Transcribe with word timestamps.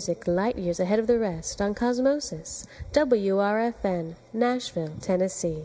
music 0.00 0.26
light 0.26 0.56
years 0.56 0.80
ahead 0.80 0.98
of 0.98 1.06
the 1.06 1.18
rest 1.18 1.60
on 1.60 1.74
Cosmosis, 1.74 2.64
WRFN, 2.94 4.14
Nashville, 4.32 4.94
Tennessee. 4.98 5.64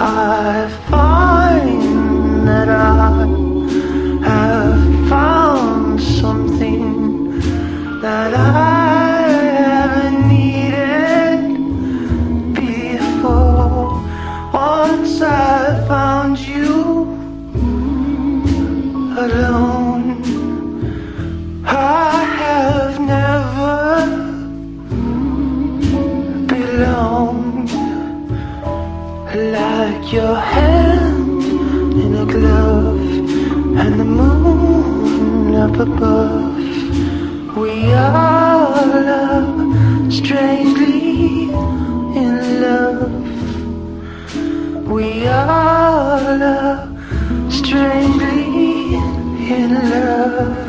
I've 0.00 0.77
your 30.12 30.36
hand 30.36 31.42
in 31.42 32.14
a 32.14 32.24
glove 32.24 32.98
and 33.78 34.00
the 34.00 34.04
moon 34.04 35.54
up 35.54 35.76
above. 35.78 36.56
We 37.54 37.92
all 37.92 39.08
are 39.08 40.10
strangely 40.10 41.50
in 42.22 42.60
love. 42.62 43.12
We 44.88 45.26
are 45.26 46.88
strangely 47.50 48.94
in 48.94 49.74
love. 49.90 50.67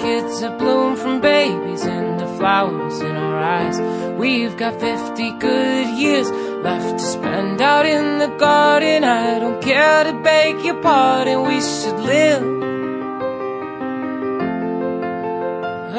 Kids 0.00 0.40
have 0.40 0.58
bloomed 0.58 0.98
from 0.98 1.20
babies 1.20 1.84
into 1.84 2.26
flowers 2.38 3.00
in 3.00 3.14
our 3.14 3.38
eyes. 3.38 3.78
We've 4.18 4.56
got 4.56 4.80
50 4.80 5.32
good 5.38 5.88
years 5.98 6.30
left 6.64 6.98
to 6.98 7.04
spend 7.04 7.60
out 7.60 7.84
in 7.84 8.18
the 8.18 8.28
garden. 8.38 9.04
I 9.04 9.38
don't 9.38 9.60
care 9.62 10.04
to 10.04 10.14
beg 10.22 10.64
your 10.64 10.80
pardon, 10.80 11.42
we 11.46 11.60
should 11.60 12.00
live 12.00 12.42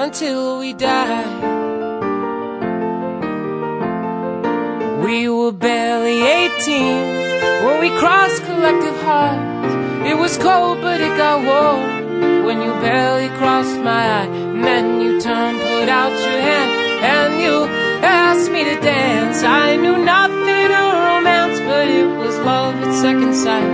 until 0.03 0.59
we 0.59 0.73
die. 0.73 1.59
We 5.05 5.29
were 5.29 5.51
barely 5.51 6.21
18 6.23 7.65
when 7.65 7.81
we 7.81 7.89
crossed 7.99 8.43
collective 8.45 8.99
hearts. 9.03 9.73
It 10.09 10.17
was 10.17 10.37
cold, 10.37 10.81
but 10.81 10.99
it 10.99 11.15
got 11.17 11.45
warm 11.45 12.00
when 12.45 12.61
you 12.61 12.71
barely 12.81 13.29
crossed 13.37 13.79
my 13.79 14.03
eye. 14.19 14.27
And 14.27 14.63
then 14.63 15.01
you 15.01 15.21
turned, 15.21 15.59
put 15.59 15.89
out 15.89 16.11
your 16.11 16.41
hand, 16.49 16.71
and 17.15 17.41
you 17.41 17.55
asked 18.03 18.51
me 18.51 18.63
to 18.63 18.79
dance. 18.81 19.43
I 19.43 19.75
knew 19.75 19.97
nothing 19.97 20.69
of 20.81 20.91
romance, 21.09 21.59
but 21.69 21.87
it 21.87 22.07
was 22.21 22.37
love 22.39 22.75
at 22.75 22.93
second 22.95 23.35
sight. 23.35 23.71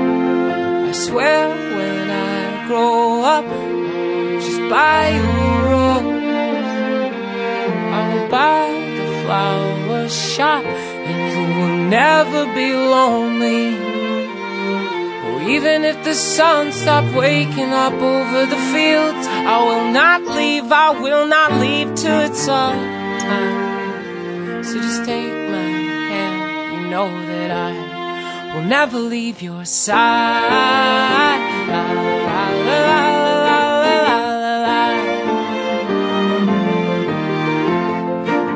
I 0.89 0.91
swear 0.91 1.49
when 1.77 2.09
I 2.09 2.67
grow 2.67 3.23
up, 3.23 3.45
I'll 3.45 4.39
just 4.41 4.61
buy 4.69 5.09
you 5.17 5.23
a 5.23 5.57
rose. 5.69 6.17
I 7.97 8.01
will 8.13 8.29
buy 8.29 8.67
the 8.99 9.07
flower 9.23 10.09
shop, 10.09 10.63
and 10.65 11.19
you 11.33 11.43
will 11.57 11.77
never 11.89 12.45
be 12.53 12.73
lonely. 12.73 13.86
Even 15.47 15.85
if 15.85 16.03
the 16.03 16.13
sun 16.13 16.73
stopped 16.73 17.15
waking 17.15 17.71
up 17.71 17.93
over 17.93 18.45
the 18.45 18.61
fields, 18.73 19.25
I 19.27 19.63
will 19.63 19.91
not 19.93 20.21
leave, 20.23 20.71
I 20.71 20.91
will 20.91 21.25
not 21.25 21.53
leave 21.53 21.95
till 21.95 22.19
it's 22.19 22.47
all 22.49 22.73
time. 22.73 24.63
So 24.63 24.73
just 24.73 25.05
take 25.05 25.31
my 25.55 25.69
hand, 26.11 26.83
you 26.83 26.89
know 26.89 27.09
that 27.09 27.51
I 27.51 28.55
will 28.55 28.65
never 28.65 28.99
leave 28.99 29.41
your 29.41 29.63
side. 29.63 31.39
La, 31.69 31.91
la, 31.93 32.03
la. 32.03 32.47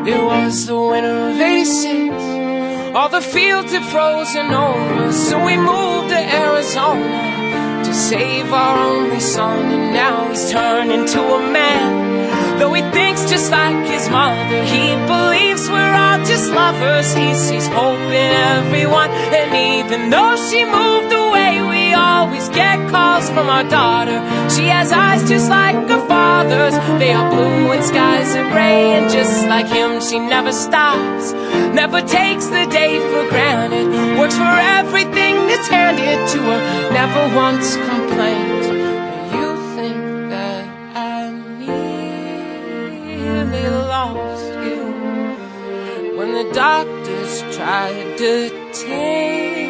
It 0.04 0.22
was 0.22 0.66
the 0.66 0.76
winter 0.76 1.30
of 1.30 1.40
86. 1.40 2.11
All 2.94 3.08
the 3.08 3.22
fields 3.22 3.72
had 3.72 3.86
frozen 3.86 4.48
over, 4.52 5.14
so 5.14 5.46
we 5.46 5.56
moved 5.56 6.10
to 6.10 6.20
Arizona 6.20 7.84
to 7.86 7.94
save 7.94 8.52
our 8.52 8.78
only 8.78 9.22
son. 9.22 9.72
And 9.72 9.94
now 9.94 10.28
he's 10.28 10.52
turned 10.52 10.92
into 10.92 11.22
a 11.22 11.40
man. 11.40 12.60
Though 12.60 12.74
he 12.74 12.82
thinks 12.92 13.30
just 13.30 13.50
like 13.50 13.88
his 13.88 14.10
mother, 14.10 14.64
he 14.66 14.84
believes 15.08 15.70
we're 15.70 15.96
all 16.06 16.20
just 16.26 16.52
lovers. 16.52 17.14
He 17.14 17.34
sees 17.34 17.68
hope 17.68 18.12
in 18.24 18.32
everyone, 18.60 19.10
and 19.40 19.52
even 19.80 20.10
though 20.10 20.36
she 20.36 20.66
moved 20.66 21.14
away, 21.14 21.62
we 21.72 21.81
always 21.94 22.50
get 22.50 22.90
calls 22.90 23.30
from 23.30 23.50
our 23.50 23.64
daughter. 23.64 24.20
She 24.50 24.68
has 24.68 24.92
eyes 24.92 25.28
just 25.30 25.50
like 25.50 25.76
her 25.90 26.06
father's. 26.08 26.76
They 27.00 27.14
are 27.14 27.30
blue 27.30 27.72
and 27.72 27.84
skies 27.84 28.36
are 28.36 28.50
gray, 28.52 28.94
and 28.94 29.10
just 29.12 29.48
like 29.48 29.68
him, 29.68 30.02
she 30.02 30.20
never 30.20 30.52
stops. 30.52 31.34
Never 31.74 32.02
takes 32.02 32.48
the 32.48 32.66
day 32.70 33.00
for 33.00 33.30
granted. 33.30 33.88
Works 34.20 34.36
for 34.36 34.56
everything 34.80 35.36
that's 35.48 35.68
handed 35.68 36.28
to 36.34 36.40
her. 36.40 36.92
Never 36.92 37.36
once 37.36 37.76
complained. 37.76 38.66
You 39.36 39.56
think 39.76 40.30
that 40.30 40.66
I 40.96 41.32
nearly 43.18 43.68
lost 43.94 44.54
you 44.68 44.84
when 46.18 46.32
the 46.34 46.52
doctors 46.54 47.42
tried 47.56 48.18
to 48.18 48.50
take 48.74 49.70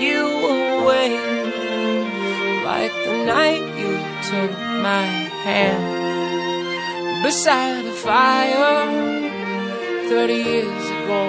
you 0.00 0.26
away. 0.82 1.31
The 3.04 3.24
night 3.24 3.64
you 3.82 3.92
took 4.30 4.52
my 4.88 5.06
hand 5.46 5.92
beside 7.22 7.84
a 7.84 7.92
fire 7.92 9.30
30 10.08 10.34
years 10.34 10.84
ago. 10.98 11.22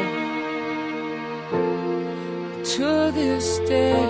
To 2.76 3.12
this 3.12 3.60
day, 3.60 4.04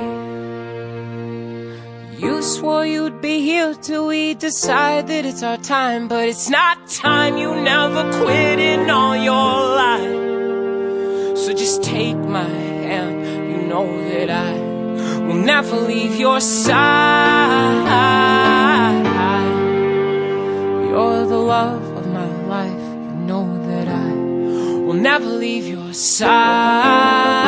you 2.17 2.41
swore 2.41 2.85
you'd 2.85 3.19
be 3.21 3.41
here 3.41 3.73
till 3.75 4.07
we 4.07 4.33
decide 4.33 5.07
that 5.07 5.25
it's 5.25 5.43
our 5.43 5.57
time, 5.57 6.07
but 6.07 6.27
it's 6.29 6.49
not 6.49 6.87
time. 6.87 7.37
You 7.37 7.53
never 7.55 8.03
quit 8.23 8.59
in 8.59 8.89
all 8.89 9.15
your 9.15 9.53
life. 9.83 11.37
So 11.37 11.53
just 11.53 11.83
take 11.83 12.17
my 12.17 12.47
hand, 12.87 13.51
you 13.51 13.67
know 13.67 13.87
that 14.09 14.29
I 14.29 14.62
will 15.25 15.41
never 15.53 15.75
leave 15.75 16.15
your 16.15 16.39
side. 16.39 17.83
You're 20.89 21.25
the 21.25 21.37
love 21.37 21.83
of 21.97 22.05
my 22.07 22.29
life, 22.55 22.85
you 23.05 23.13
know 23.29 23.47
that 23.67 23.87
I 23.87 24.09
will 24.85 24.99
never 25.09 25.25
leave 25.25 25.67
your 25.67 25.93
side. 25.93 27.42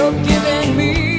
you're 0.00 0.12
giving 0.24 0.76
me. 0.78 1.09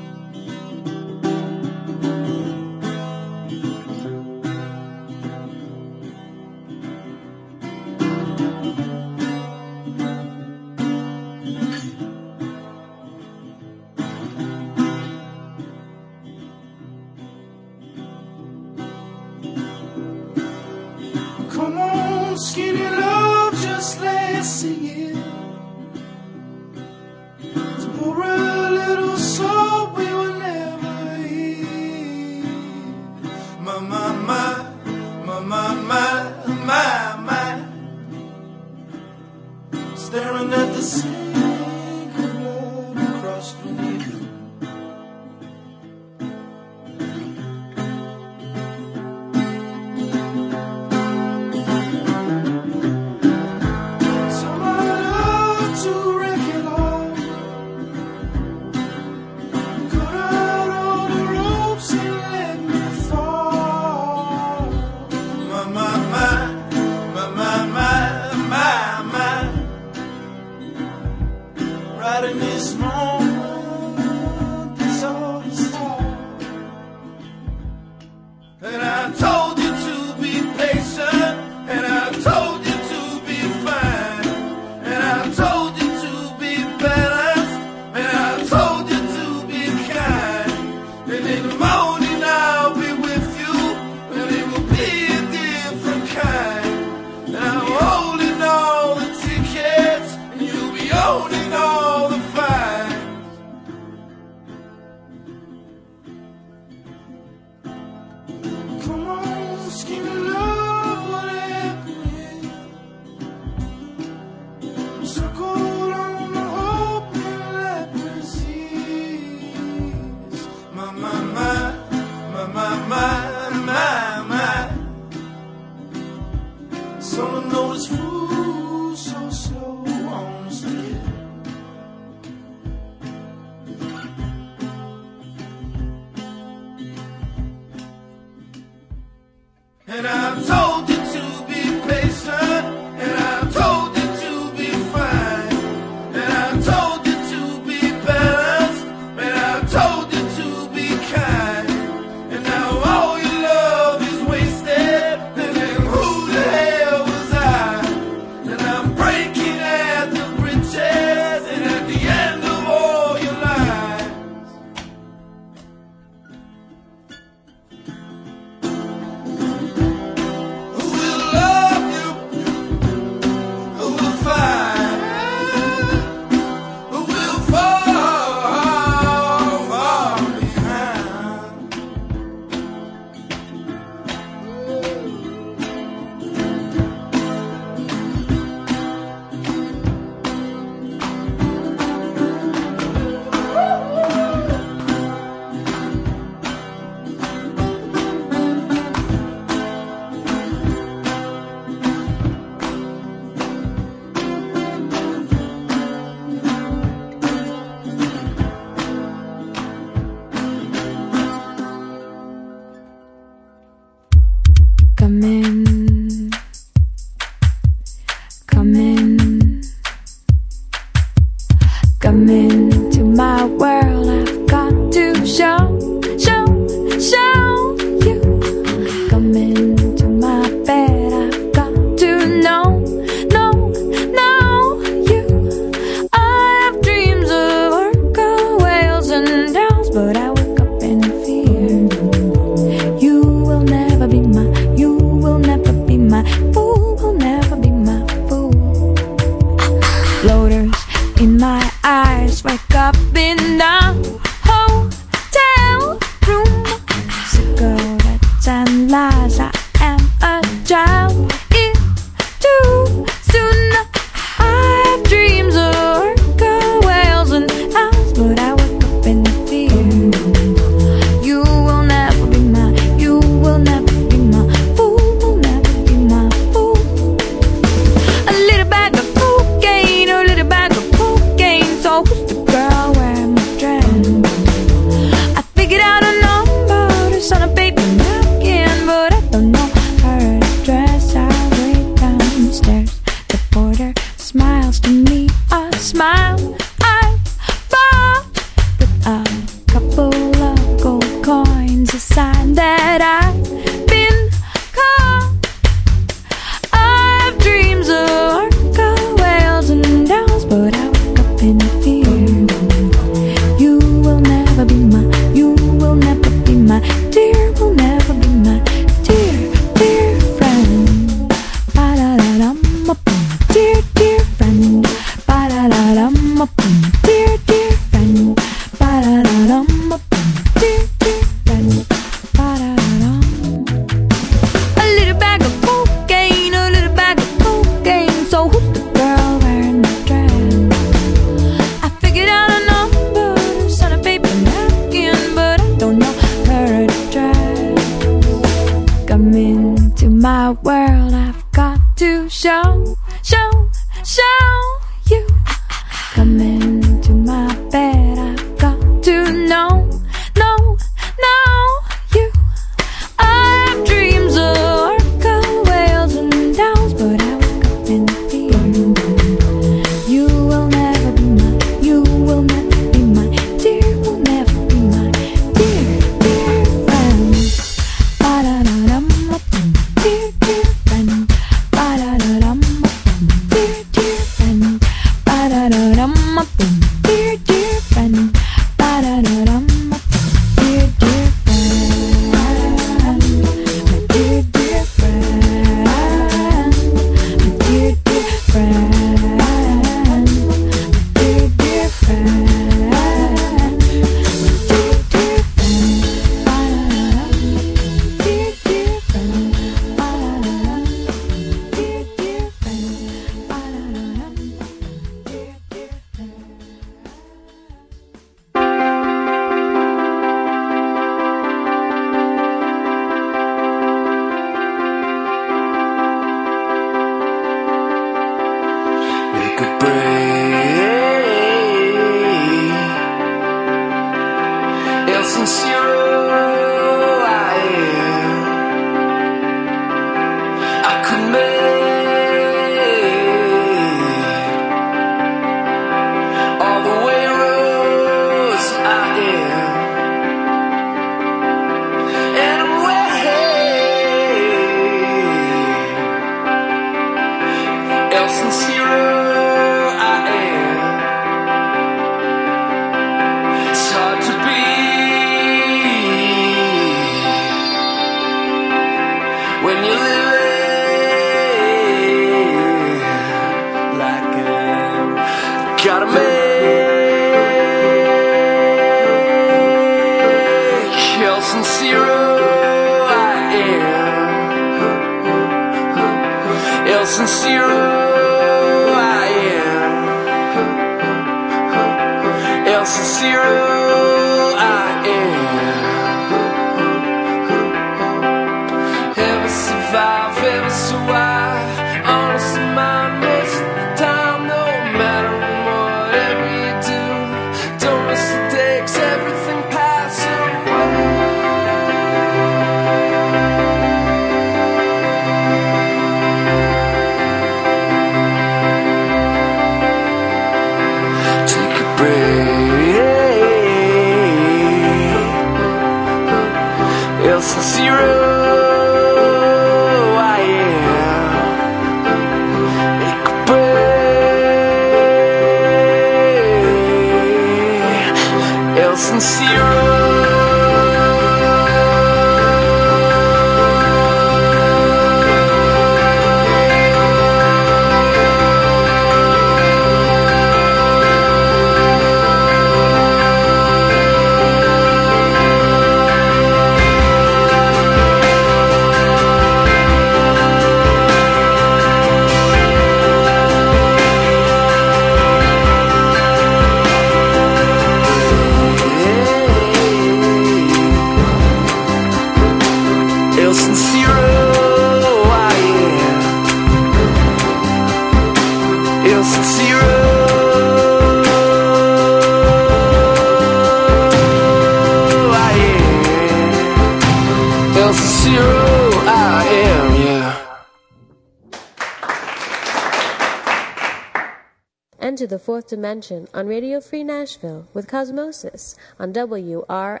Fourth 595.41 595.69
Dimension 595.69 596.27
on 596.35 596.45
Radio 596.45 596.79
Free 596.79 597.03
Nashville 597.03 597.65
with 597.73 597.87
Cosmosis 597.87 598.75
on 598.99 599.11
W 599.11 599.65
R. 599.67 600.00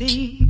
everything. 0.00 0.43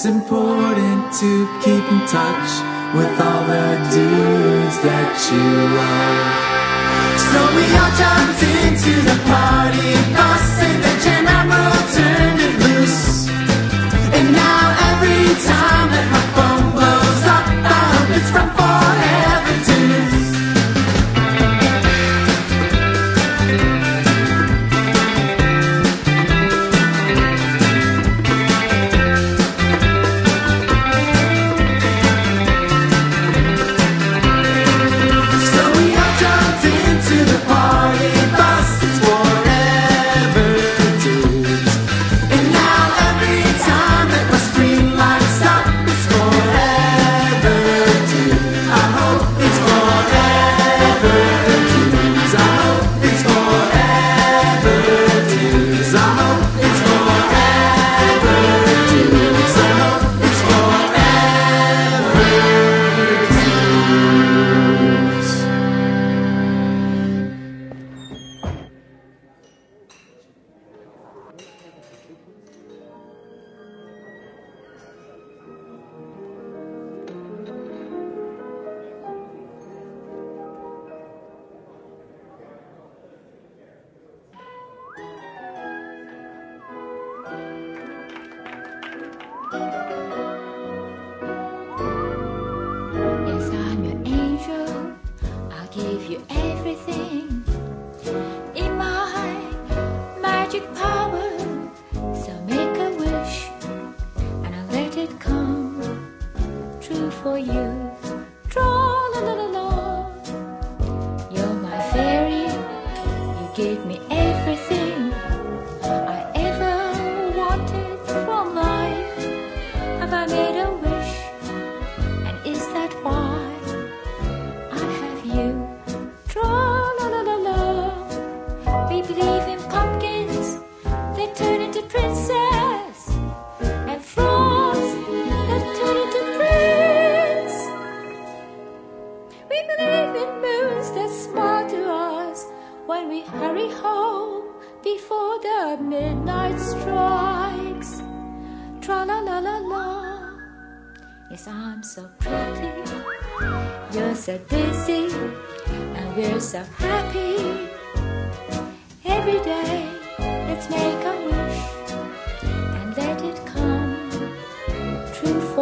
It's 0.00 0.06
important 0.06 1.12
to 1.20 1.46
keep 1.60 1.84
in 1.92 2.00
touch 2.08 2.50
with 2.96 3.20
all 3.20 3.44
the 3.44 3.76
dudes 3.92 4.80
that 4.80 5.12
you 5.28 5.44
love. 5.76 6.40
So 7.28 7.40
we 7.52 7.68
all 7.76 7.92
jumped 8.00 8.40
into 8.64 8.96
the 9.04 9.18
party 9.28 9.92
bus 10.16 10.62
and 10.64 10.89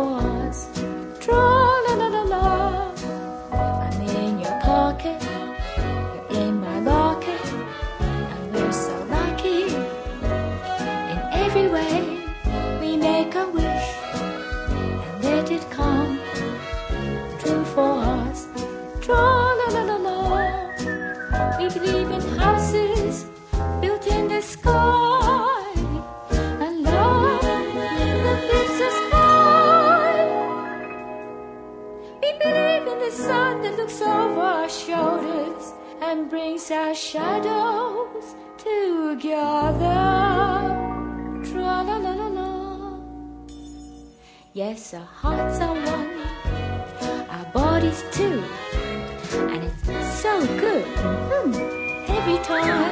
Oh. 0.01 0.28
our 44.95 45.05
hearts 45.05 45.61
are 45.61 45.75
one, 45.75 47.29
our 47.29 47.45
bodies 47.53 48.03
too, 48.11 48.43
and 49.35 49.65
it's 49.65 50.23
so 50.23 50.41
good. 50.59 50.85
Mm, 50.85 52.09
every 52.09 52.43
time. 52.45 52.88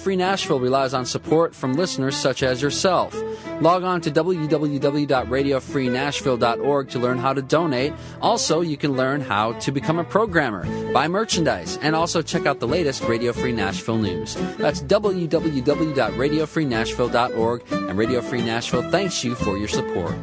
Free 0.00 0.16
Nashville 0.16 0.58
relies 0.58 0.94
on 0.94 1.04
support 1.04 1.54
from 1.54 1.74
listeners 1.74 2.16
such 2.16 2.42
as 2.42 2.62
yourself. 2.62 3.14
Log 3.60 3.82
on 3.82 4.00
to 4.00 4.10
www.radiofreenashville.org 4.10 6.88
to 6.88 6.98
learn 6.98 7.18
how 7.18 7.34
to 7.34 7.42
donate. 7.42 7.92
Also, 8.22 8.62
you 8.62 8.78
can 8.78 8.96
learn 8.96 9.20
how 9.20 9.52
to 9.60 9.70
become 9.70 9.98
a 9.98 10.04
programmer, 10.04 10.64
buy 10.92 11.06
merchandise, 11.06 11.78
and 11.82 11.94
also 11.94 12.22
check 12.22 12.46
out 12.46 12.60
the 12.60 12.66
latest 12.66 13.04
Radio 13.04 13.34
Free 13.34 13.52
Nashville 13.52 13.98
news. 13.98 14.36
That's 14.56 14.80
www.radiofreenashville.org, 14.80 17.62
and 17.70 17.98
Radio 17.98 18.22
Free 18.22 18.42
Nashville 18.42 18.90
thanks 18.90 19.22
you 19.22 19.34
for 19.34 19.58
your 19.58 19.68
support. 19.68 20.14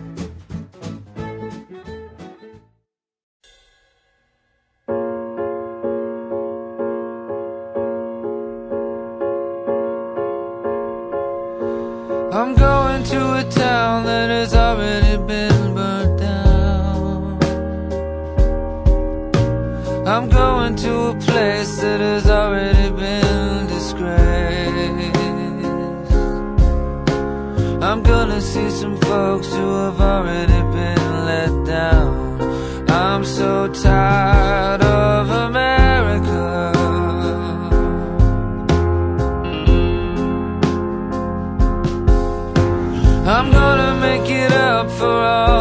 I'm 43.30 43.52
gonna 43.52 44.00
make 44.00 44.30
it 44.30 44.54
up 44.54 44.90
for 44.90 45.06
all 45.06 45.57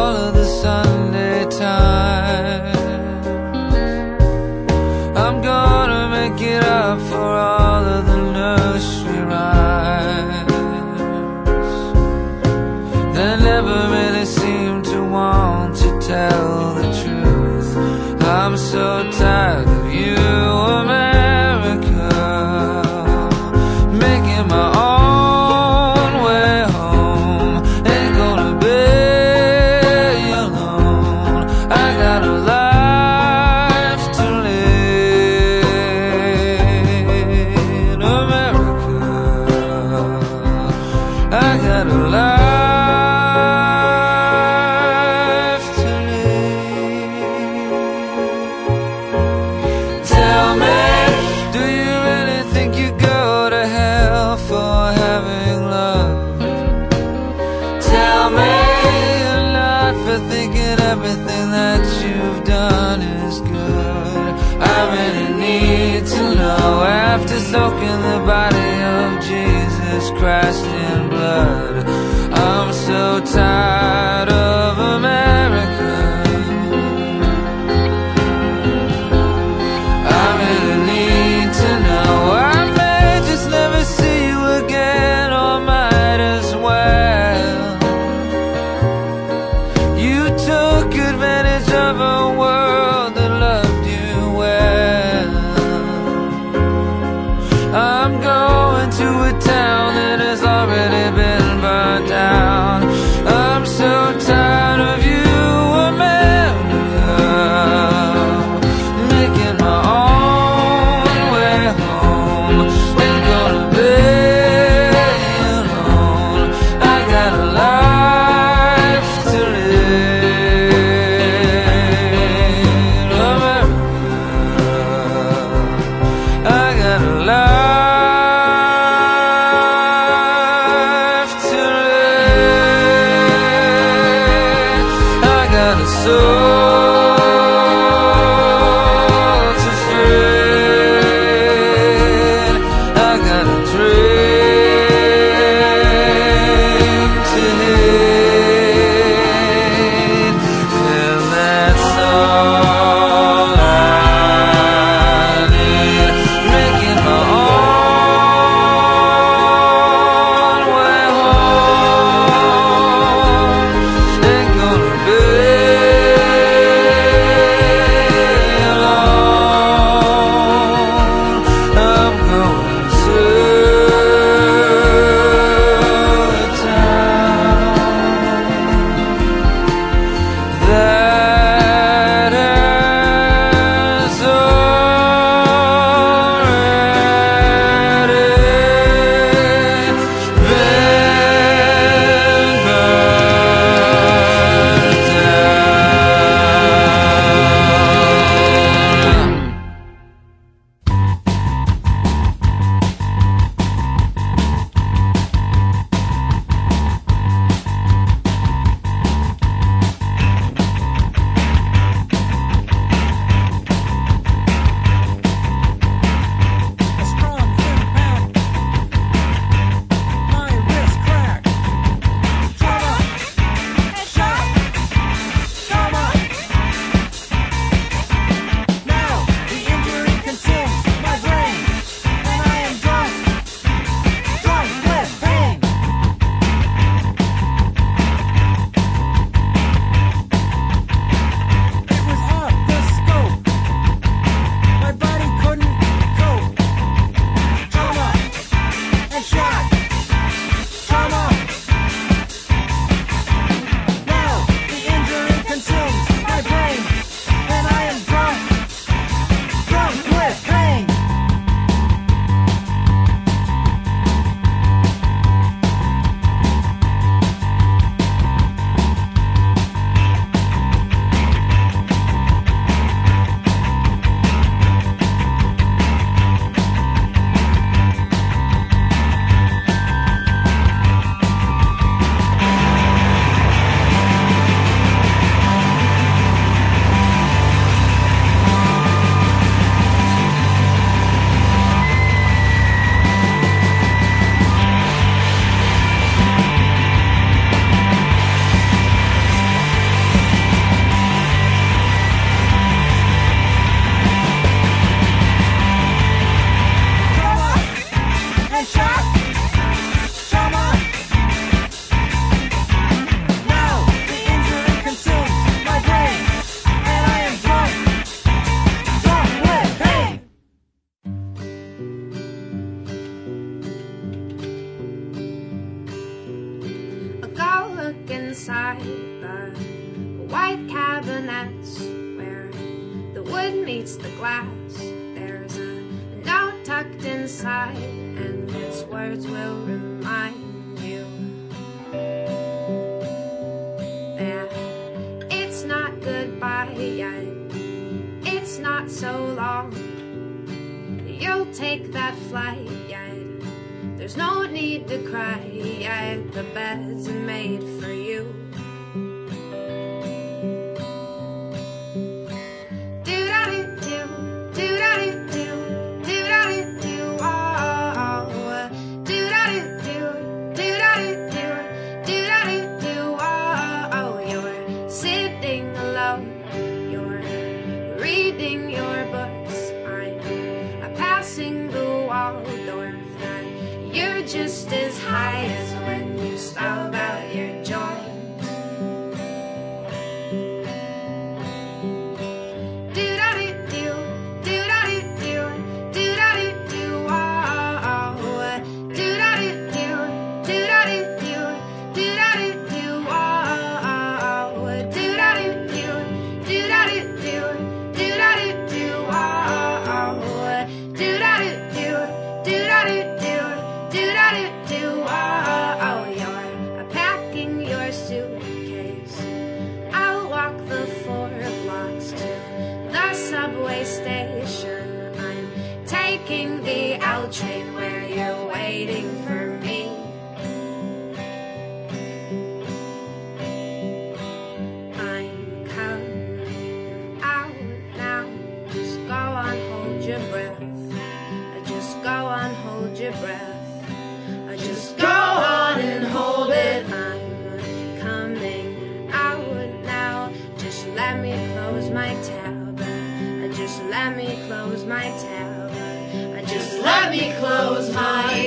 tab. 455.21 456.47
Just 456.47 456.79
let 456.79 457.11
me 457.11 457.33
close 457.39 457.93
my 457.93 458.46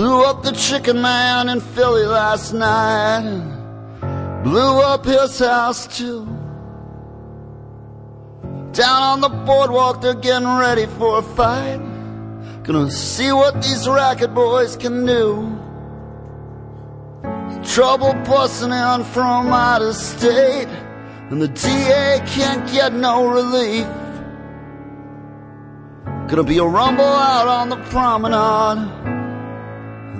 blew 0.00 0.24
up 0.24 0.42
the 0.42 0.52
chicken 0.52 1.02
man 1.02 1.50
in 1.50 1.60
Philly 1.60 2.06
last 2.06 2.54
night 2.54 3.20
and 3.20 4.42
blew 4.42 4.80
up 4.80 5.04
his 5.04 5.38
house 5.38 5.86
too. 5.98 6.24
Down 8.72 9.02
on 9.12 9.20
the 9.20 9.28
boardwalk, 9.28 10.00
they're 10.00 10.14
getting 10.14 10.48
ready 10.48 10.86
for 10.86 11.18
a 11.18 11.22
fight. 11.22 11.82
Gonna 12.62 12.90
see 12.90 13.30
what 13.30 13.62
these 13.62 13.86
racket 13.86 14.32
boys 14.32 14.74
can 14.74 15.04
do. 15.04 15.26
Trouble 17.62 18.14
busting 18.24 18.72
in 18.72 19.04
from 19.12 19.52
out 19.52 19.82
of 19.82 19.94
state, 19.94 20.70
and 21.28 21.42
the 21.42 21.48
DA 21.48 22.22
can't 22.24 22.64
get 22.72 22.94
no 22.94 23.26
relief. 23.26 23.86
Gonna 26.26 26.44
be 26.54 26.56
a 26.56 26.64
rumble 26.64 27.04
out 27.04 27.48
on 27.48 27.68
the 27.68 27.80
promenade. 27.92 29.09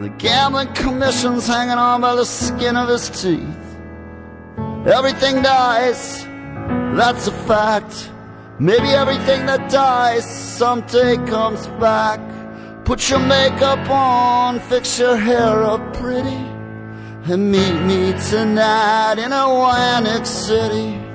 The 0.01 0.09
gambling 0.09 0.72
commission's 0.72 1.47
hanging 1.47 1.77
on 1.77 2.01
by 2.01 2.14
the 2.14 2.24
skin 2.24 2.74
of 2.74 2.89
his 2.89 3.10
teeth. 3.10 3.77
Everything 4.86 5.43
dies, 5.43 6.24
that's 6.97 7.27
a 7.27 7.32
fact. 7.32 8.10
Maybe 8.59 8.89
everything 8.89 9.44
that 9.44 9.70
dies 9.70 10.24
someday 10.24 11.16
comes 11.27 11.66
back. 11.78 12.18
Put 12.86 13.10
your 13.10 13.18
makeup 13.18 13.90
on, 13.90 14.59
fix 14.60 14.98
your 14.98 15.18
hair 15.18 15.64
up 15.64 15.82
pretty, 15.93 16.40
and 17.31 17.52
meet 17.52 17.78
me 17.82 18.14
tonight 18.31 19.18
in 19.18 19.35
Atlantic 19.35 20.24
City. 20.24 21.10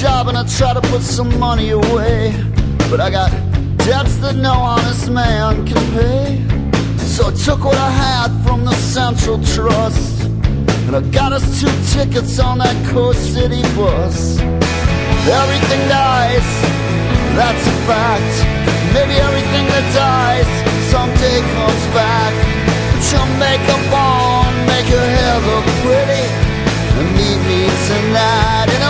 Job 0.00 0.28
and 0.28 0.38
I 0.38 0.44
try 0.44 0.74
to 0.74 0.80
put 0.80 1.02
some 1.02 1.38
money 1.40 1.70
away. 1.70 2.32
But 2.90 3.00
I 3.00 3.10
got 3.10 3.30
debts 3.78 4.16
that 4.18 4.36
no 4.36 4.52
honest 4.52 5.10
man 5.10 5.66
can 5.66 5.82
pay. 5.92 6.38
So 6.98 7.28
I 7.28 7.32
took 7.32 7.64
what 7.64 7.76
I 7.76 7.90
had 7.90 8.28
from 8.46 8.64
the 8.64 8.74
Central 8.74 9.42
Trust. 9.42 10.22
And 10.86 10.94
I 10.94 11.00
got 11.10 11.32
us 11.32 11.44
two 11.60 11.72
tickets 11.98 12.38
on 12.38 12.58
that 12.58 12.76
Coast 12.92 13.34
City 13.34 13.62
bus. 13.74 14.38
Everything 14.38 15.82
dies, 15.88 16.48
that's 17.34 17.64
a 17.66 17.76
fact. 17.90 18.34
Maybe 18.94 19.18
everything 19.18 19.66
that 19.66 19.86
dies 19.98 20.50
someday 20.94 21.40
comes 21.58 21.84
back. 21.90 22.32
Put 22.94 23.04
your 23.12 23.26
makeup 23.42 23.86
on, 23.92 24.46
make 24.70 24.88
your 24.88 25.06
hair 25.16 25.36
look 25.42 25.66
pretty. 25.82 26.47
Meet 26.98 27.38
me 27.46 27.70
tonight 27.86 28.68
in 28.74 28.82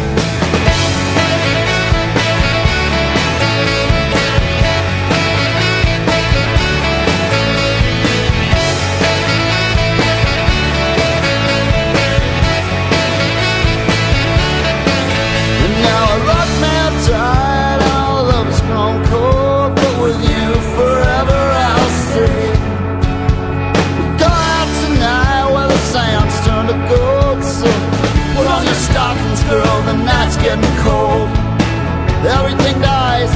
everything 32.27 32.81
dies. 32.81 33.33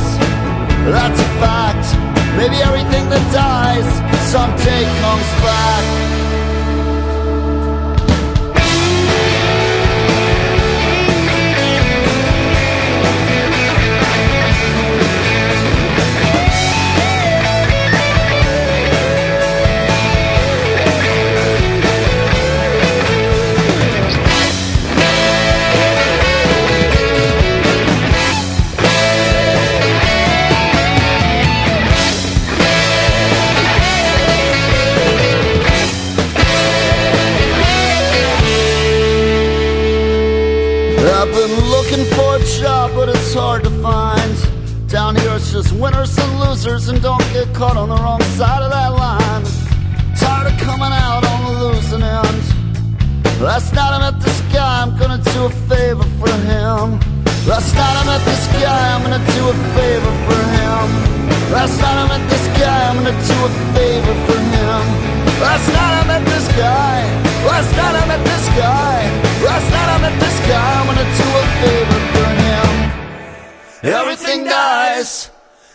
That's 0.92 1.20
a 1.20 1.30
fact. 1.40 1.86
Maybe 2.38 2.58
everything 2.62 3.10
that 3.10 3.24
dies 3.32 3.88
someday 4.32 4.84
comes 5.02 5.30
back. 5.44 6.01
Job, 42.62 42.92
but 42.94 43.10
it's 43.10 43.34
hard 43.34 43.64
to 43.64 43.72
find. 43.82 44.36
Down 44.88 45.16
here, 45.16 45.34
it's 45.36 45.52
just 45.52 45.74
winners 45.74 46.16
and 46.18 46.40
losers, 46.40 46.90
and 46.90 47.02
don't 47.02 47.28
get 47.34 47.52
caught 47.56 47.76
on 47.76 47.90
the 47.90 47.96
wrong 47.96 48.22
side 48.38 48.62
of 48.62 48.70
that 48.70 48.94
line. 49.04 49.44
Tired 50.16 50.48
of 50.52 50.60
coming 50.60 50.94
out 51.08 51.24
on 51.26 51.40
the 51.46 51.54
losing 51.64 52.04
end. 52.04 52.44
Last 53.42 53.74
night 53.74 53.94
I 53.98 54.00
met 54.12 54.22
this 54.22 54.42
guy, 54.54 54.84
I'm 54.84 54.96
gonna 54.96 55.24
do 55.34 55.46
a 55.46 55.50
favor 55.70 56.08
for 56.20 56.34
him. 56.52 57.00
Last 57.50 57.74
night 57.74 57.96
I 58.02 58.04
met 58.06 58.24
this 58.30 58.46
guy, 58.62 58.82
I'm 58.94 59.02
gonna 59.02 59.26
do 59.38 59.44
a 59.50 59.56
favor 59.76 60.14
for 60.28 60.40
him. 60.58 61.41
Last 61.52 61.78
night 61.82 61.98
I 62.04 62.08
met 62.08 62.30
this 62.30 62.48
guy, 62.60 62.90
I'm 62.90 62.96
gonna 62.96 63.12
do 63.12 63.38
a 63.44 63.52
favor 63.76 64.16
for 64.26 64.40
him. 64.56 64.84
Last 65.44 65.68
night 65.68 65.96
I 66.00 66.04
met 66.08 66.24
this 66.26 66.48
guy. 66.56 66.98
Last 67.46 67.72
night 67.76 67.96
I 68.02 68.08
met 68.08 68.24
this 68.24 68.46
guy. 68.56 68.98
Last 69.44 69.68
night 69.76 69.90
I 69.96 69.98
met 70.02 70.20
this 70.20 70.40
guy, 70.48 70.80
I'm 70.80 70.86
gonna 70.88 71.10
do 71.22 71.28
a 71.42 71.46
favor 71.62 72.00
for 72.14 72.30
him. 72.44 72.72
Everything 73.84 74.46
dies, 74.46 75.30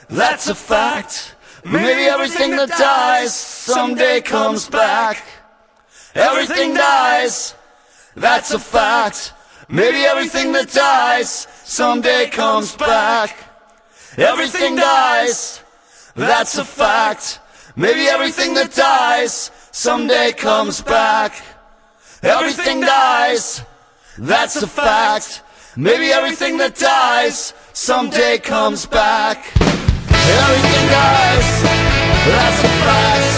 that's 0.08 0.48
a 0.48 0.54
fact. 0.54 1.34
Maybe 1.62 2.04
everything 2.04 2.56
that 2.56 2.70
dies 2.70 3.34
someday 3.34 4.22
comes 4.22 4.68
back. 4.70 5.22
Everything 6.14 6.72
dies, 6.72 7.54
that's 8.14 8.50
a 8.52 8.58
fact. 8.58 9.34
Maybe 9.68 10.04
everything 10.04 10.52
that 10.52 10.72
dies 10.72 11.46
someday 11.64 12.30
comes 12.30 12.74
back. 12.76 13.36
Everything 14.16 14.76
dies, 14.76 15.60
that's 16.16 16.58
a 16.58 16.64
fact. 16.64 17.40
Maybe 17.76 18.06
everything 18.06 18.54
that 18.54 18.74
dies 18.74 19.50
someday 19.70 20.32
comes 20.32 20.80
back. 20.80 21.42
Everything 22.22 22.80
dies, 22.80 23.62
that's 24.18 24.62
a 24.62 24.66
fact. 24.66 25.42
Maybe 25.76 26.10
everything 26.10 26.56
that 26.56 26.74
dies 26.74 27.52
someday 27.74 28.38
comes 28.38 28.86
back. 28.86 29.36
Everything 29.60 30.86
dies, 30.88 31.62
that's 32.26 32.64
a 32.64 32.68
fact. 32.82 33.35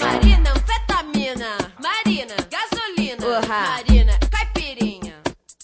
Marina, 0.00 0.50
anfetamina. 0.50 1.50
Marina, 1.80 2.36
gasolina. 2.52 3.40
Marina, 3.48 4.18
caipirinha. 4.30 5.14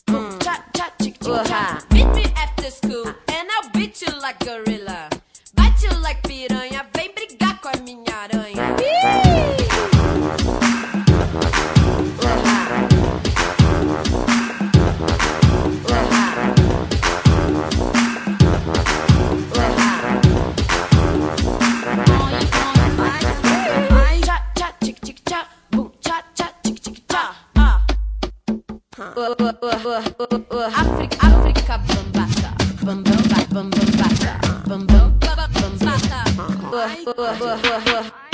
Boom, 0.06 0.30
mm. 0.30 0.38
cha, 0.44 0.64
cha, 0.76 0.90
chick, 1.00 1.18
chick, 1.22 1.44
cha. 1.46 1.82
Meet 1.92 2.06
me 2.14 2.24
after 2.36 2.70
school 2.70 3.06
and 3.06 3.48
I'll 3.54 3.70
beat 3.72 4.02
you 4.02 4.12
like 4.20 4.38
gorilla. 4.40 5.08
Bite 5.54 5.82
you 5.82 5.90
like 6.02 6.22
piranha, 6.22 6.47
África, 30.76 31.16
África 31.26 31.78
bambata, 31.78 32.54
bambambata, 32.84 33.46
bambambata, 33.50 34.32
bambambata, 34.68 35.44
bambambata. 36.70 38.27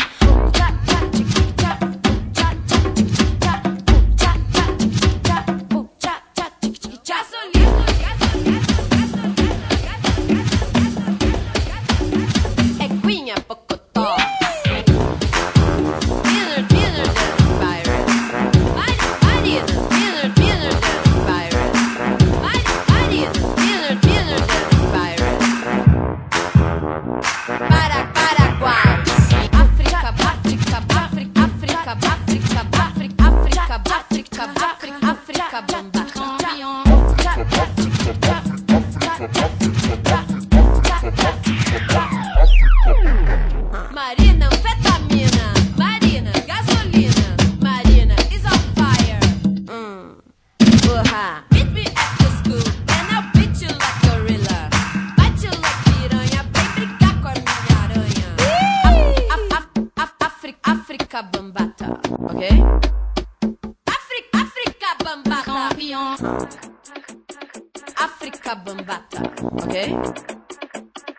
babaka, 68.85 69.65
okay? 69.65 69.93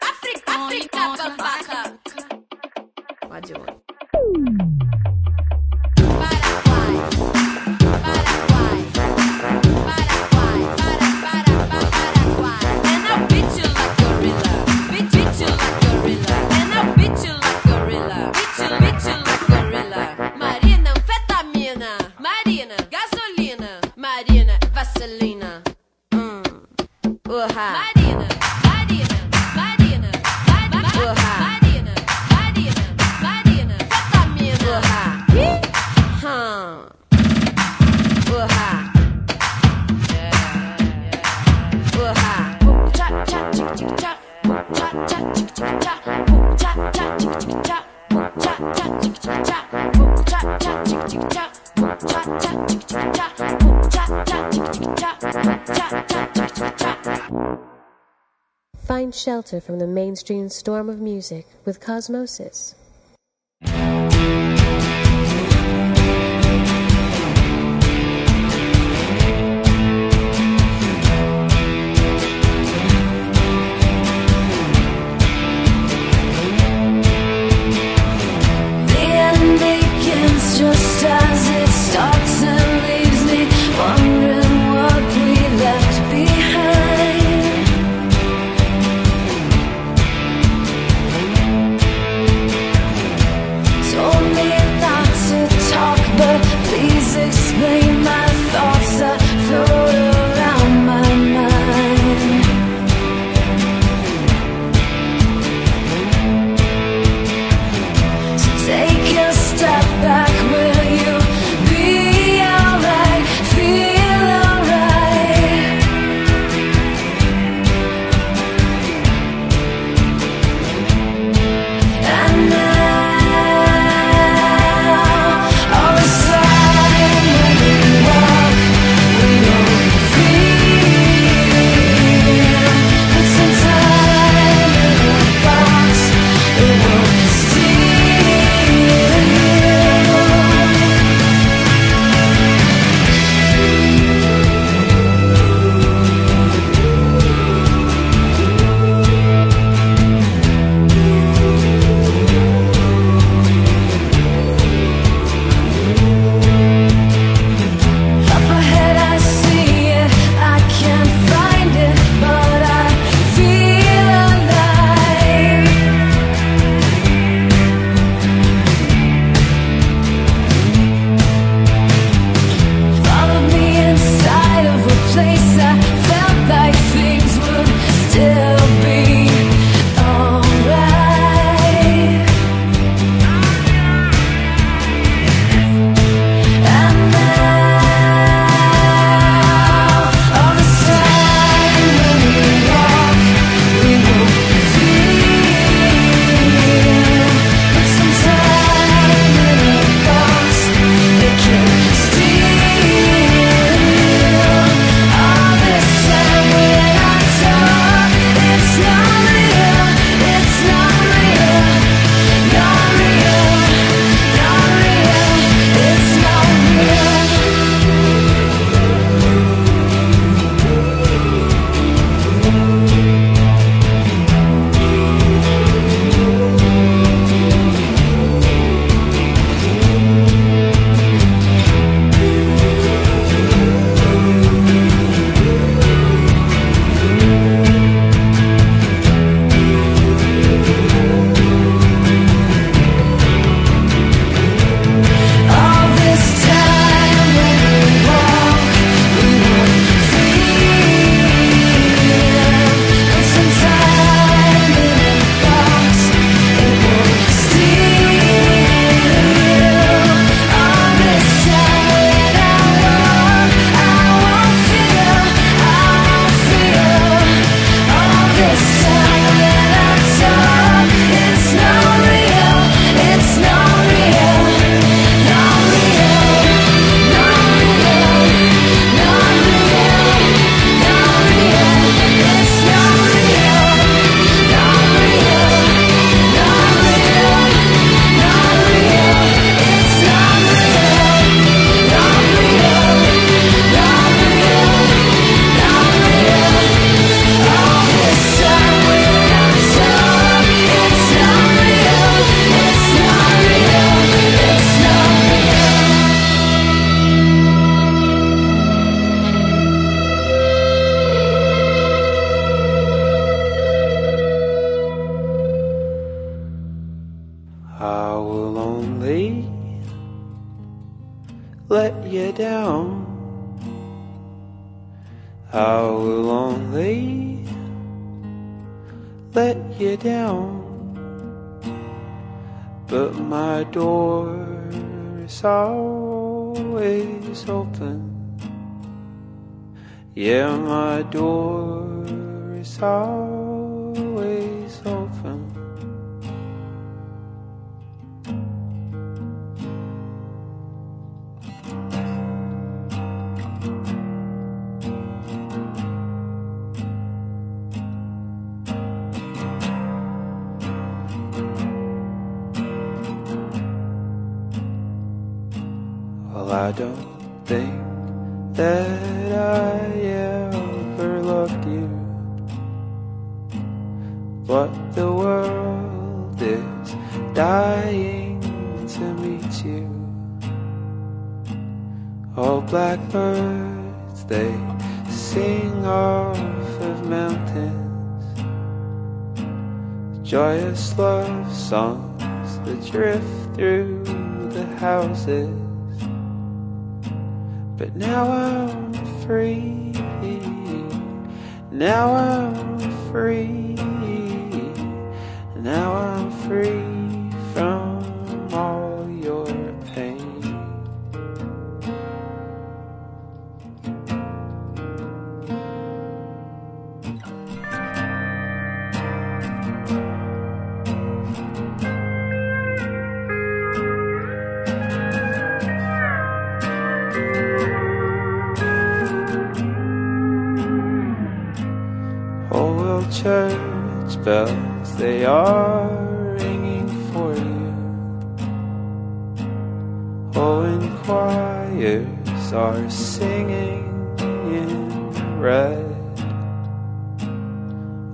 Africa, 0.02 0.52
Africa 0.52 1.02
babaka. 1.18 1.80
What 3.28 3.44
do 3.44 3.54
you 3.54 3.60
want? 3.60 3.85
Shelter 59.46 59.62
from 59.62 59.78
the 59.78 59.86
mainstream 59.86 60.50
storm 60.50 60.90
of 60.90 61.00
music 61.00 61.46
with 61.66 61.80
Cosmosis. 61.80 62.74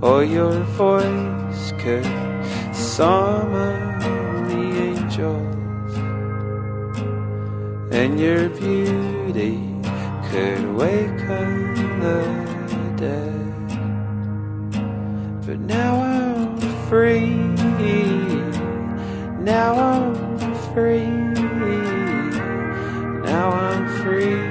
Oh, 0.04 0.22
your 0.22 0.64
voice 0.82 1.74
could 1.78 2.04
summon 2.74 4.00
the 4.50 4.64
angels, 4.90 5.96
and 7.94 8.20
your 8.20 8.50
beauty 8.50 9.60
could 10.32 10.74
waken 10.74 12.00
the 12.00 12.26
dead. 12.98 13.46
But 15.46 15.60
now 15.60 16.02
I'm 16.02 16.58
free. 16.90 17.30
Now 19.40 19.76
I'm 19.76 20.16
free. 20.74 21.06
Now 23.22 23.52
I'm 23.52 23.88
free 24.02 24.51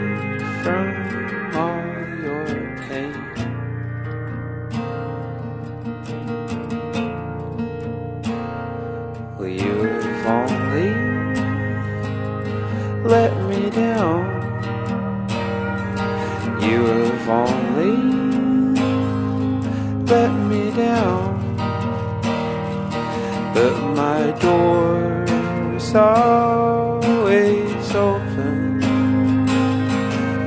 is 25.91 25.97
always 25.97 27.95
open. 27.97 28.81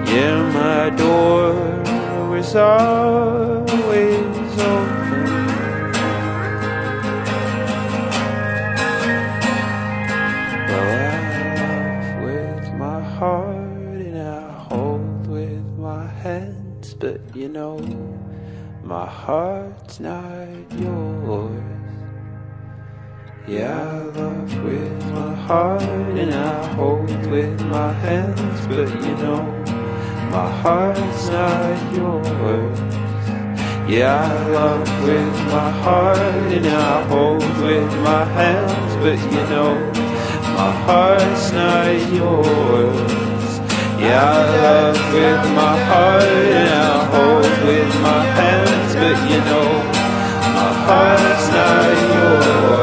Yeah, 0.07 0.39
my 0.53 0.89
door 0.95 2.37
is 2.37 2.55
always 2.55 3.67
open. 4.73 5.25
Well, 10.69 10.89
I 11.01 11.19
love 11.59 12.23
with 12.23 12.65
my 12.75 13.01
heart 13.01 13.99
and 14.07 14.17
I 14.17 14.51
hold 14.69 15.27
with 15.27 15.65
my 15.77 16.05
hands, 16.07 16.93
but 16.93 17.19
you 17.35 17.49
know. 17.49 17.77
My 18.83 19.05
heart's 19.05 19.99
not 19.99 20.47
yours. 20.77 21.12
Yeah, 23.53 23.69
I 23.69 24.01
love 24.17 24.63
with 24.63 25.05
my 25.13 25.35
heart 25.35 25.83
and 25.83 26.33
I 26.33 26.73
hold 26.73 27.07
with 27.27 27.61
my 27.67 27.93
hands, 27.93 28.65
but 28.65 28.89
you 29.05 29.15
know, 29.21 29.43
my 30.31 30.49
heart's 30.63 31.29
not 31.29 31.93
yours. 31.93 32.79
Yeah, 33.87 34.25
I 34.25 34.47
love 34.49 34.89
with 35.03 35.35
my 35.53 35.69
heart 35.85 36.17
and 36.17 36.65
I 36.65 37.03
hold 37.03 37.43
with 37.61 37.93
my 38.01 38.25
hands, 38.39 38.95
but 39.03 39.19
you 39.31 39.43
know, 39.53 39.75
my 40.57 40.71
heart's 40.87 41.51
not 41.51 41.93
yours. 42.11 43.59
Yeah, 44.01 44.31
I 44.33 44.45
love 44.65 45.13
with 45.13 45.43
my 45.61 45.75
heart 45.91 46.23
and 46.57 46.69
I 46.73 47.05
hold 47.13 47.53
with 47.69 48.01
my 48.01 48.23
hands, 48.39 48.95
but 48.95 49.17
you 49.29 49.41
know, 49.45 49.69
my 50.57 50.71
heart's 50.87 51.47
not 51.53 51.93
yours. 52.15 52.82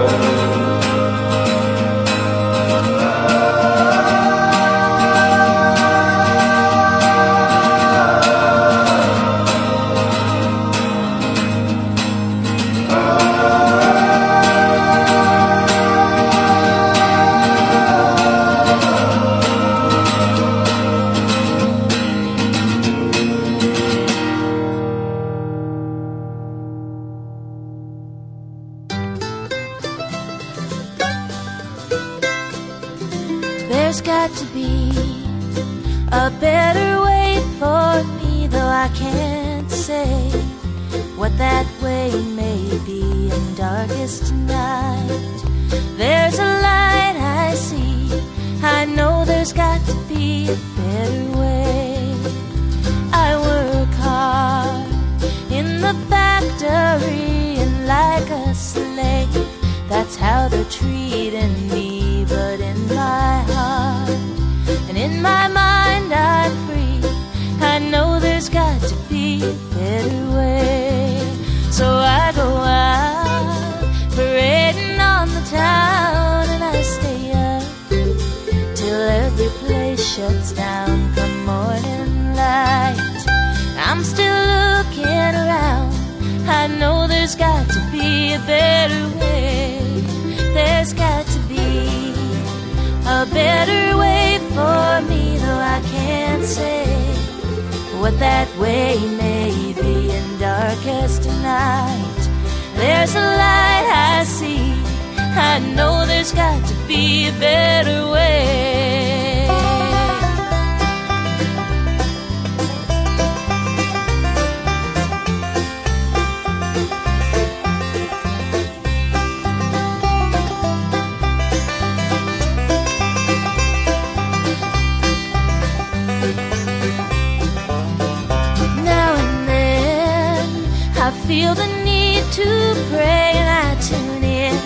Feel 131.30 131.54
the 131.54 131.70
need 131.84 132.24
to 132.32 132.48
pray 132.90 133.30
and 133.40 133.48
I 133.64 133.68
tune 133.88 134.24
in 134.24 134.56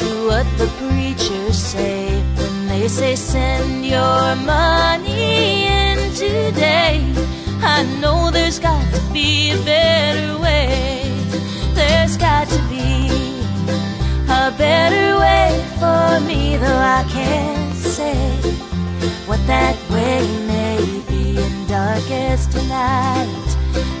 to 0.00 0.06
what 0.28 0.46
the 0.56 0.68
preachers 0.80 1.58
say 1.58 2.08
when 2.38 2.66
they 2.66 2.88
say 2.88 3.14
send 3.14 3.84
your 3.84 4.36
money 4.36 5.66
in 5.66 5.98
today. 6.14 7.04
I 7.76 7.78
know 8.00 8.30
there's 8.30 8.58
got 8.58 8.82
to 8.94 9.00
be 9.12 9.50
a 9.50 9.58
better 9.58 10.38
way. 10.38 11.12
There's 11.74 12.16
got 12.16 12.48
to 12.48 12.60
be 12.74 12.90
a 14.42 14.46
better 14.66 15.08
way 15.24 15.50
for 15.78 16.20
me, 16.28 16.56
though 16.56 16.82
I 17.00 17.04
can't 17.16 17.74
say 17.76 18.16
what 19.28 19.40
that 19.46 19.76
way 19.90 20.20
may 20.54 20.78
be 21.10 21.36
in 21.36 21.66
darkest 21.66 22.54
night. 22.66 23.49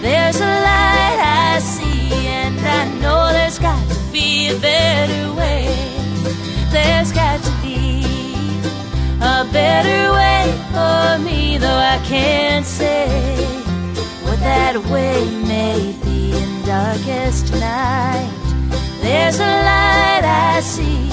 There's 0.00 0.40
a 0.40 0.52
light 0.68 1.20
I 1.20 1.58
see, 1.60 2.26
and 2.26 2.58
I 2.58 2.88
know 3.00 3.32
there's 3.32 3.58
got 3.58 3.86
to 3.90 3.98
be 4.10 4.48
a 4.48 4.58
better 4.58 5.34
way. 5.34 5.68
There's 6.70 7.12
got 7.12 7.42
to 7.42 7.52
be 7.60 8.02
a 9.20 9.46
better 9.52 10.12
way 10.18 10.44
for 10.72 11.22
me, 11.22 11.58
though 11.58 11.82
I 11.94 12.00
can't 12.04 12.64
say 12.64 13.08
what 14.24 14.38
that 14.40 14.76
way 14.90 15.28
may 15.46 15.94
be 16.02 16.32
in 16.32 16.64
darkest 16.64 17.52
night. 17.52 18.30
There's 19.02 19.38
a 19.38 19.52
light 19.68 20.24
I 20.24 20.60
see. 20.60 21.10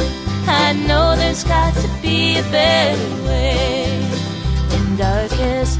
I 0.47 0.71
know 0.87 1.17
there's 1.17 1.43
got 1.43 1.73
to 1.75 1.89
be 2.01 2.37
a 2.37 2.43
better 2.43 3.23
way 3.25 3.99
in 4.75 4.95
darkest 4.95 5.76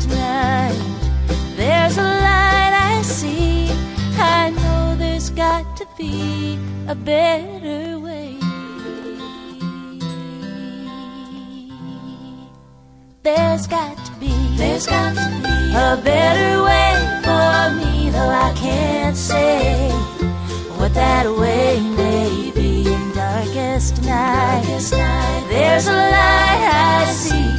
be 5.97 6.59
a 6.87 6.93
better 6.93 7.97
way. 7.99 8.37
There's 13.23 13.65
got 13.65 13.97
to 14.05 14.11
be, 14.19 14.31
there's 14.57 14.85
got 14.85 15.15
to 15.15 15.27
be 15.41 15.73
a 15.73 15.99
better 16.03 16.63
way 16.63 16.93
for 17.25 17.75
me, 17.79 18.11
though 18.11 18.29
I 18.29 18.53
can't 18.55 19.17
say 19.17 19.89
what 20.77 20.93
that 20.93 21.25
way 21.25 21.79
may 21.81 22.51
be 22.51 22.93
in 22.93 23.11
darkest 23.13 24.03
night. 24.03 24.63
There's 25.49 25.87
a 25.87 25.93
light 25.93 26.63
I 26.73 27.11
see. 27.11 27.49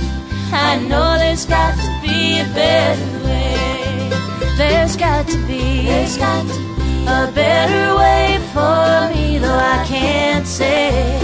I 0.52 0.78
know 0.88 1.18
there's 1.18 1.44
got 1.44 1.74
to 1.74 2.06
be 2.06 2.38
a 2.38 2.44
better 2.54 3.24
way. 3.24 4.10
There's 4.56 4.96
got 4.96 5.26
to 5.26 5.36
be, 5.48 5.86
there's 5.86 6.16
got 6.16 6.46
to 6.46 6.58
be 6.60 6.67
a 7.08 7.32
better 7.32 7.96
way 7.96 8.38
for 8.52 9.14
me, 9.14 9.38
though 9.38 9.62
I 9.76 9.82
can't 9.86 10.46
say 10.46 11.18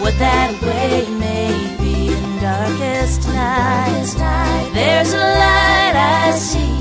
what 0.00 0.16
that 0.18 0.52
way 0.62 1.06
may 1.18 1.52
be 1.78 2.12
in 2.12 2.40
darkest 2.40 3.28
night. 3.28 4.70
There's 4.72 5.12
a 5.12 5.18
light 5.18 5.94
I 5.94 6.32
see. 6.32 6.76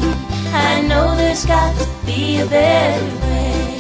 I 0.54 0.82
know 0.88 1.16
there's 1.16 1.46
got 1.46 1.78
to 1.80 1.88
be 2.06 2.40
a 2.40 2.46
better 2.46 3.06
way. 3.28 3.78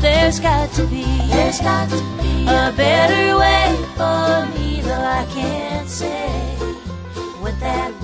There's 0.00 0.38
got 0.38 0.70
to 0.72 0.86
be, 0.86 1.04
there's 1.28 1.60
got 1.60 1.88
to 1.88 2.00
be 2.20 2.42
a 2.42 2.72
better 2.76 3.38
way 3.38 3.66
for 3.96 4.46
me, 4.54 4.80
though 4.82 5.06
I 5.20 5.24
can't 5.30 5.88
say 5.88 6.28
what 7.40 7.58
that 7.60 8.01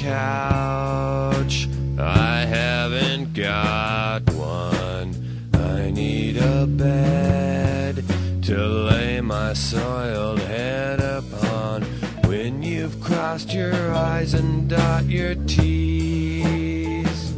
couch. 0.00 1.68
I 1.98 2.46
haven't 2.46 3.34
got 3.34 4.22
one. 4.32 5.14
I 5.52 5.90
need 5.90 6.38
a 6.38 6.66
bed 6.66 8.02
to 8.44 8.56
lay 8.56 9.20
my 9.20 9.52
soiled 9.52 10.40
head 10.40 11.00
upon. 11.00 11.82
When 12.24 12.62
you've 12.62 12.98
crossed 13.02 13.52
your 13.52 13.92
eyes 13.92 14.32
and 14.32 14.70
dot 14.70 15.04
your 15.04 15.34
T's, 15.34 17.34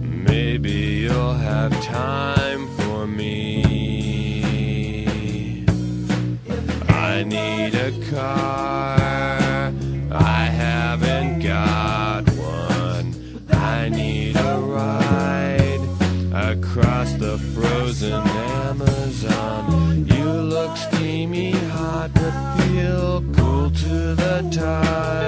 maybe 0.00 0.70
you'll 1.02 1.34
have 1.34 1.72
time 1.82 2.68
for 2.76 3.08
me. 3.08 3.64
I 6.88 7.24
need 7.24 7.74
a 7.74 7.90
car. 8.10 9.72
I 10.12 10.44
to 24.54 25.23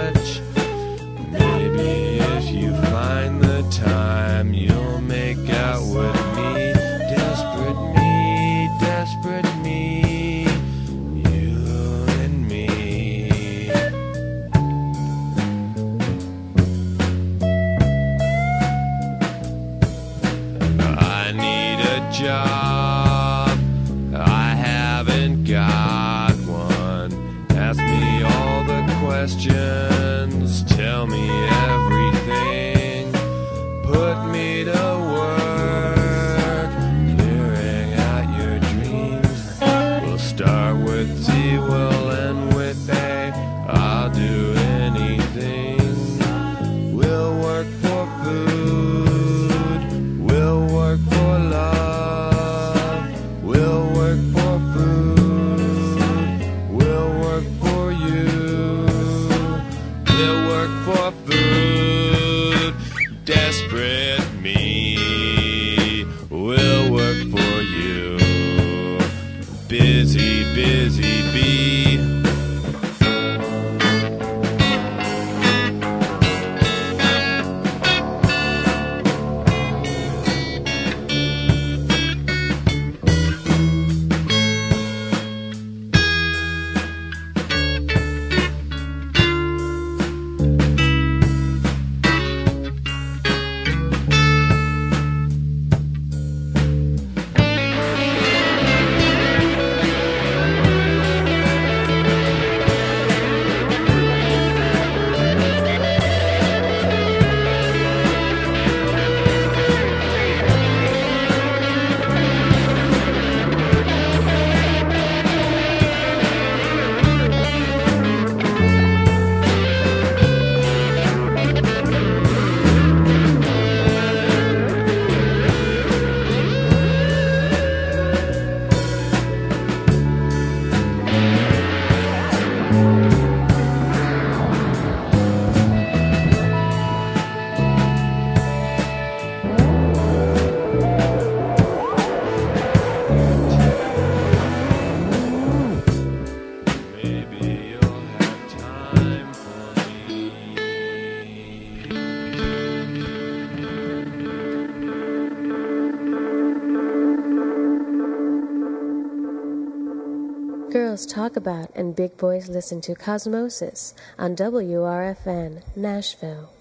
girls 160.97 161.05
talk 161.05 161.37
about 161.37 161.69
and 161.75 161.95
big 161.95 162.17
boys 162.17 162.49
listen 162.49 162.81
to 162.81 162.95
Cosmosis 162.95 163.93
on 164.19 164.35
WRFN, 164.35 165.63
Nashville. 165.77 166.56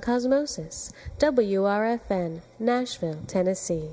Cosmosis, 0.00 0.92
WRFN, 1.18 2.40
Nashville, 2.58 3.20
Tennessee. 3.26 3.90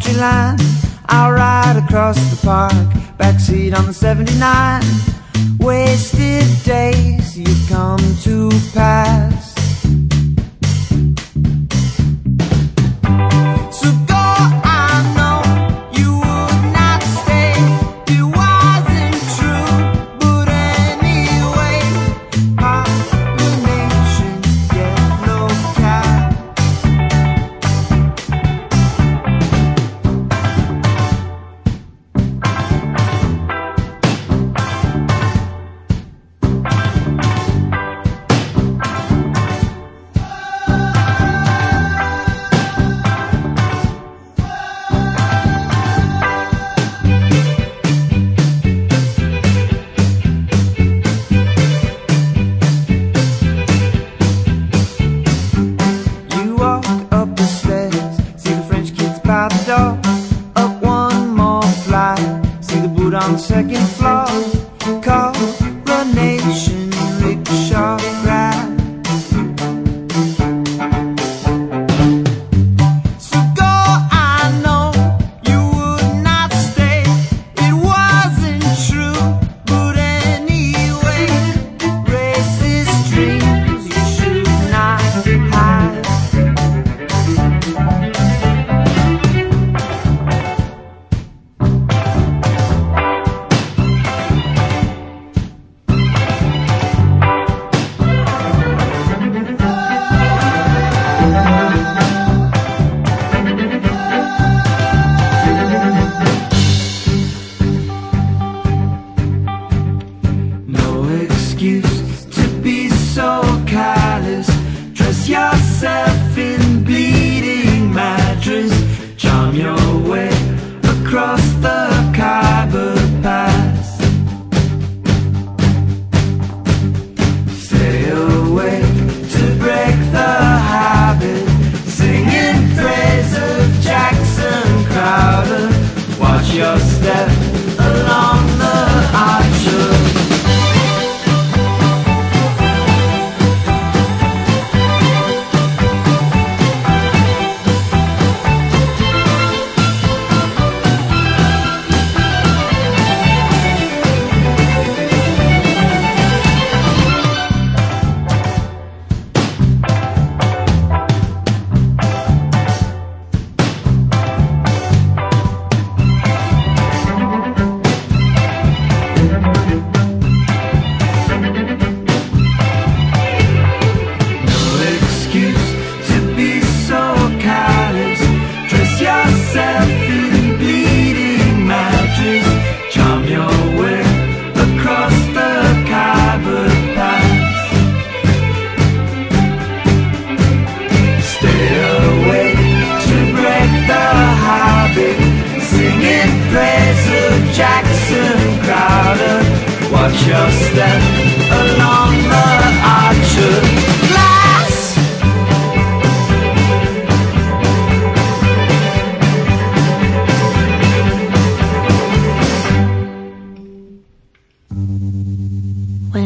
factory 0.00 0.20
line. 0.20 0.58
I'll 1.06 1.32
ride 1.32 1.82
across 1.84 2.16
the 2.30 2.46
park, 2.46 2.72
backseat 3.18 3.76
on 3.76 3.86
the 3.86 3.92
79. 3.92 4.82
Wasted 5.58 6.64
days 6.64 7.38
you've 7.38 7.68
come 7.68 8.00
to 8.22 8.48
pass. 8.72 9.39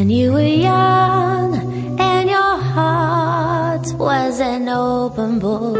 When 0.05 0.12
you 0.12 0.32
were 0.35 0.43
young 0.43 1.56
and 1.98 2.28
your 2.28 2.59
heart 2.59 3.90
was 3.94 4.39
an 4.39 4.68
open 4.68 5.39
book, 5.39 5.78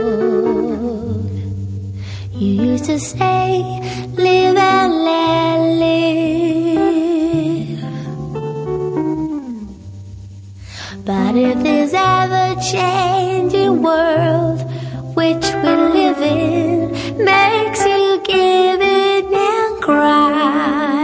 you 2.32 2.48
used 2.72 2.86
to 2.86 2.98
say, 2.98 3.62
Live 4.16 4.56
and 4.56 4.92
let 5.05 5.59
live. 5.84 6.24
But 11.05 11.36
if 11.36 11.62
this 11.62 11.92
ever 11.92 12.59
changing 12.62 13.82
world 13.82 14.62
which 15.14 15.44
we 15.62 15.70
live 15.98 16.22
in 16.22 16.94
makes 17.22 17.84
you 17.84 18.22
give 18.24 18.80
in 18.80 19.34
and 19.34 19.82
cry. 19.82 21.03